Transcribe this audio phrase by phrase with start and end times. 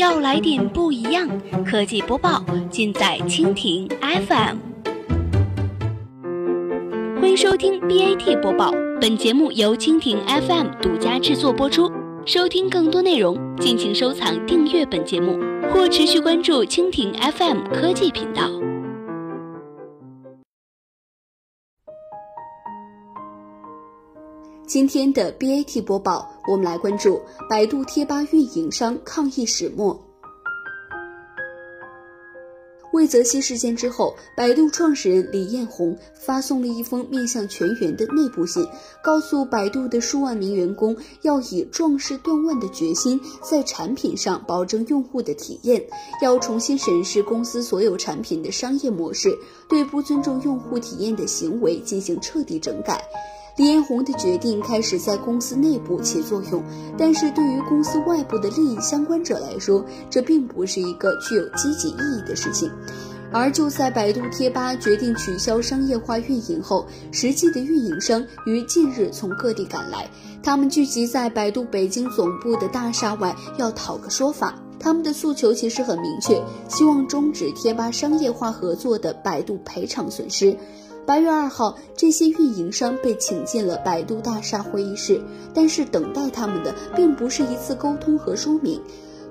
[0.00, 1.28] 要来点不一样，
[1.62, 4.56] 科技播报尽在蜻蜓 FM。
[7.20, 11.92] 欢迎收听 BAT 播报，本节目由蜻蜓 FM 独家制作播出。
[12.24, 15.38] 收听更多内容，敬请收藏订阅本节目，
[15.70, 18.48] 或持续关注蜻蜓 FM 科技频道。
[24.70, 30.00] 今天的 BAT 播报，我们来关注百度贴吧运营商抗议始末。
[32.92, 38.64] 魏则西事件之后，百度创始人李彦宏发送了一封面向全员的内部信，
[39.02, 45.84] 告诉百度的数万名员工要以壮士断腕的决心，在产品上保证用户的体验，
[46.22, 49.36] 要重新审视公司所有产品的商业模式，
[49.68, 53.02] 对不尊重用户体验的行为进行彻底整改。
[53.60, 56.62] 李彦宏的决定开始在公司内部起作用，
[56.96, 62.72] 但是对于公司外部的利益相关者来说，这并不是一个具有积极意义的事情。
[63.30, 70.08] 而就在百度贴吧决定取消商业化运营后，实际的运营商于近日从各地赶来，
[70.42, 74.54] 他们聚集在百度北京总部的大厦外，要讨个说法。
[74.78, 80.56] 他们的诉求其实很明确，希望终止贴吧商业化合作的百度赔偿损失。
[81.10, 85.20] 八月二号，这些运营商被请进了百度大厦会议室，
[85.52, 88.80] 但是等待他们的并不是一次沟通和说明。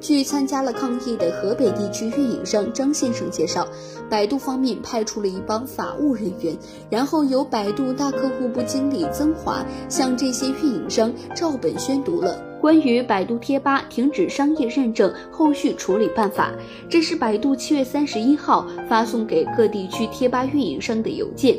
[0.00, 3.66] 据参加了抗议的河北地区运营商张先生介绍，
[4.08, 6.56] 百度方面派出了一帮法务人员，
[6.88, 16.50] 然后由百度大客户部经理曾华向这些运营商照本宣读了关于百度贴吧停止商业认证后续处理办法。
[16.88, 21.58] 这是百度七月三十一号发送给各地区贴吧运营商的邮件。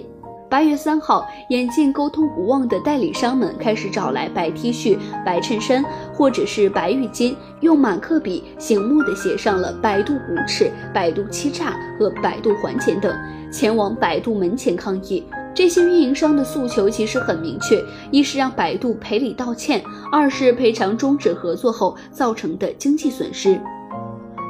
[0.49, 13.15] 八月三号，眼见沟通无望的代理商们开始找来白 T 恤、白衬衫或者是白浴巾，用马克笔醒目的写上了“百度无耻”“百度欺诈”和“百度还钱”等，
[13.51, 15.23] 前往百度门前抗议。
[15.55, 23.59] 这些运营商的诉求其实很明确：一是让百度赔礼道歉，二是赔偿终止合作后造成的经济损失。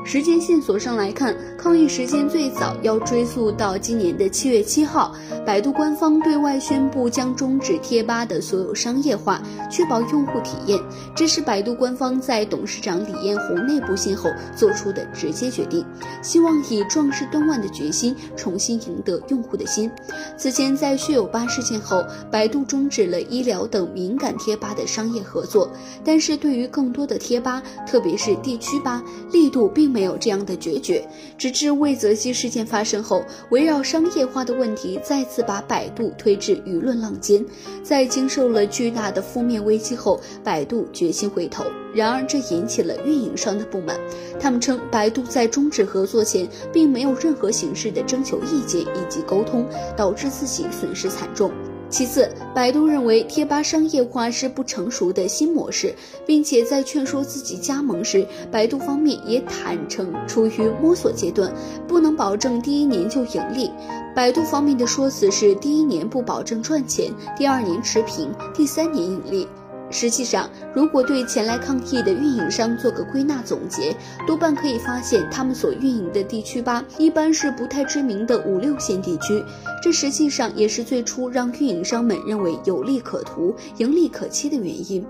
[0.07, 5.11] 时间线索上来看，抗议时间最早要追溯到今年的七月七号，
[5.43, 10.79] 百度官方对外宣布将终止贴吧的所有商业化，确保用户体验。
[11.16, 15.83] 这是百度官方在董事长李彦宏内部信后做出的直接决定，
[16.22, 19.89] 希望以壮士断腕的决心重新赢得用户的心。
[20.37, 25.67] 此前在血友吧事件后，百度终止了医疗等敏感贴吧的商业合作，
[26.03, 29.94] 但是对于更多的贴吧，特别是地区吧，力度并。
[29.95, 31.07] 没有这样的决绝，
[31.38, 37.45] 直至魏则西事件发生后，围绕商业化的问题再次把百度推至舆论浪尖。
[37.81, 41.63] 在经受了巨大的负面危机后，百度决心回头。
[41.94, 43.97] 然而，这引起了运营商的不满。
[44.38, 51.50] 他们称，百度在终止合作前，并没有任何形式的征求意见以及沟通，导致自己损失惨重。
[51.95, 55.95] 其次，百度认为贴吧商业化是不成熟的新模式，
[56.25, 61.55] 并且在劝说自己加盟时，百度方面也坦诚处于摸索阶段，
[61.88, 63.72] 不能保证第一年就盈利。
[64.13, 69.47] 百度方面的说辞是：第一年不保证赚钱，第二年持平，第三年盈利。
[69.91, 73.96] 实际上，如果对前来抗议的运营商做个归纳总结，
[74.28, 79.44] 多半可以发现，他们所运营的地区吧，一般是不太知名的五六线地区。
[79.81, 85.06] 这实际上也是最初让运营商们认为有利可图、盈利可期的原因。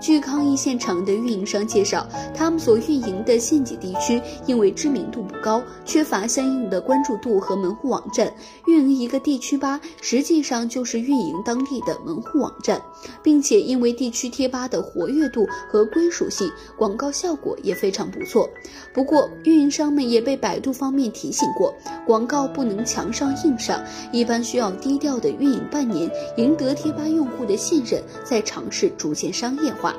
[0.00, 8.32] 据抗议现场的运营商介绍，他们所运营的县级地区因为知名度不高，缺乏相应的关注度和门户网站。
[8.68, 12.80] 运营一个地区吧，实际上就是运营当地的门户网站，
[13.24, 18.50] 并且因为地区区贴吧的活跃度和归属性，广告效果也非常不错。
[18.92, 21.72] 不过，运营商们也被百度方面提醒过，
[22.04, 23.80] 广告不能强上硬上，
[24.10, 29.94] 一般需要低调的运营半年，赢得贴吧用户的信任，再尝试逐渐商业化。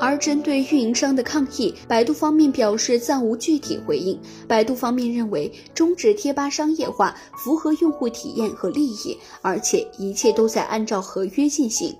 [0.00, 4.18] 而针对运营商的抗议，百度方面表示暂无具体回应。
[4.48, 11.94] 百度方面认为，终止贴吧商业化符合用户体验和利益，而且一切都在按照合约进行。